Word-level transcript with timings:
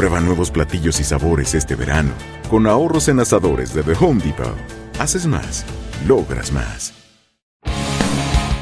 Prueba 0.00 0.18
nuevos 0.18 0.50
platillos 0.50 0.98
y 0.98 1.04
sabores 1.04 1.52
este 1.52 1.74
verano, 1.74 2.12
con 2.48 2.66
ahorros 2.66 3.08
en 3.08 3.20
asadores 3.20 3.74
de 3.74 3.82
The 3.82 3.92
Home 4.00 4.24
Depot. 4.24 4.56
Haces 4.98 5.26
más, 5.26 5.66
logras 6.08 6.52
más. 6.52 6.94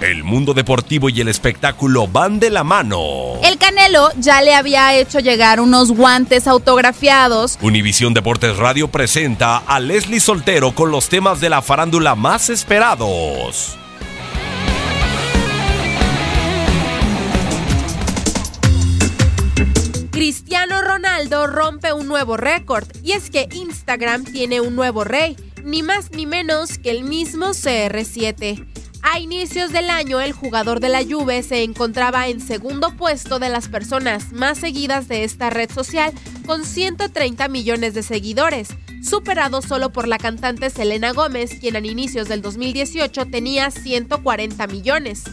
El 0.00 0.22
mundo 0.22 0.54
deportivo 0.54 1.08
y 1.08 1.20
el 1.20 1.26
espectáculo 1.26 2.06
van 2.06 2.38
de 2.38 2.50
la 2.50 2.62
mano. 2.62 3.32
El 3.42 3.58
Canelo 3.58 4.10
ya 4.16 4.42
le 4.42 4.54
había 4.54 4.94
hecho 4.94 5.18
llegar 5.18 5.58
unos 5.58 5.90
guantes 5.90 6.46
autografiados. 6.46 7.58
Univisión 7.60 8.14
Deportes 8.14 8.56
Radio 8.56 8.86
presenta 8.86 9.56
a 9.56 9.80
Leslie 9.80 10.20
Soltero 10.20 10.72
con 10.72 10.92
los 10.92 11.08
temas 11.08 11.40
de 11.40 11.50
la 11.50 11.62
farándula 11.62 12.14
más 12.14 12.48
esperados. 12.48 13.76
Ronaldo 20.94 21.48
rompe 21.48 21.92
un 21.92 22.06
nuevo 22.06 22.36
récord 22.36 22.86
y 23.02 23.12
es 23.12 23.28
que 23.28 23.48
Instagram 23.52 24.22
tiene 24.22 24.60
un 24.60 24.76
nuevo 24.76 25.02
rey, 25.02 25.34
ni 25.64 25.82
más 25.82 26.12
ni 26.12 26.24
menos 26.24 26.78
que 26.78 26.92
el 26.92 27.02
mismo 27.02 27.46
CR7. 27.46 28.64
A 29.02 29.18
inicios 29.18 29.72
del 29.72 29.90
año, 29.90 30.20
el 30.20 30.32
jugador 30.32 30.78
de 30.78 30.90
la 30.90 31.02
Juve 31.02 31.42
se 31.42 31.64
encontraba 31.64 32.28
en 32.28 32.40
segundo 32.40 32.94
puesto 32.96 33.40
de 33.40 33.48
las 33.48 33.68
personas 33.68 34.32
más 34.32 34.58
seguidas 34.58 35.08
de 35.08 35.24
esta 35.24 35.50
red 35.50 35.68
social, 35.68 36.12
con 36.46 36.64
130 36.64 37.48
millones 37.48 37.94
de 37.94 38.04
seguidores, 38.04 38.68
superado 39.02 39.62
solo 39.62 39.90
por 39.90 40.06
la 40.06 40.18
cantante 40.18 40.70
Selena 40.70 41.10
Gómez, 41.10 41.58
quien 41.58 41.74
a 41.74 41.80
inicios 41.80 42.28
del 42.28 42.40
2018 42.40 43.26
tenía 43.26 43.72
140 43.72 44.68
millones. 44.68 45.24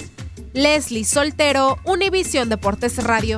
Leslie 0.53 1.03
Soltero, 1.03 1.79
Univisión 1.83 2.47
Deportes 2.47 3.03
Radio. 3.03 3.37